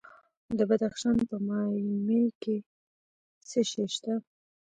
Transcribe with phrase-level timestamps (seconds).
[0.57, 2.55] د بدخشان په مایمي کې
[3.49, 4.13] څه شی شته؟